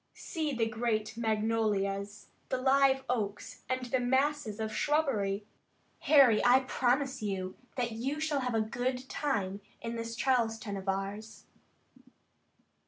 [0.15, 5.45] See the great magnolias, the live oaks, and the masses of shrubbery!
[5.99, 10.89] Harry, I promise you that you shall have a good time in this Charleston of
[10.89, 11.45] ours."